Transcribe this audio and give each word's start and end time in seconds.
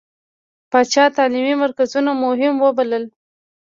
پاچا 0.71 1.05
تعليمي 1.17 1.55
مرکزونه 1.63 2.11
مهم 2.23 2.53
ووبلل. 2.59 3.03